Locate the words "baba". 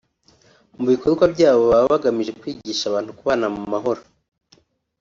1.71-1.87